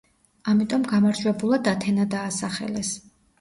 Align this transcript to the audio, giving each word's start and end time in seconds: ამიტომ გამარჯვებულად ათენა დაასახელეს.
ამიტომ 0.53 0.87
გამარჯვებულად 0.93 1.69
ათენა 1.73 2.07
დაასახელეს. 2.15 2.91